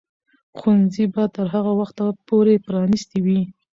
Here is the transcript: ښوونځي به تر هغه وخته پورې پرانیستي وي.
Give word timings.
ښوونځي 0.57 1.05
به 1.13 1.23
تر 1.35 1.45
هغه 1.55 1.71
وخته 1.79 2.03
پورې 2.27 2.63
پرانیستي 2.65 3.19
وي. 3.25 3.41